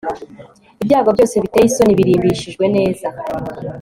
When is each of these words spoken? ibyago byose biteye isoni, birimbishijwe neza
ibyago 0.81 1.09
byose 1.15 1.35
biteye 1.43 1.65
isoni, 1.67 1.97
birimbishijwe 1.99 2.65
neza 2.75 3.07